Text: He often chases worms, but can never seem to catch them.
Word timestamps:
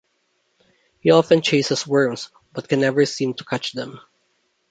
He 1.01 1.11
often 1.11 1.43
chases 1.43 1.85
worms, 1.85 2.29
but 2.53 2.67
can 2.67 2.79
never 2.81 3.05
seem 3.05 3.35
to 3.35 3.45
catch 3.45 3.73
them. 3.73 4.01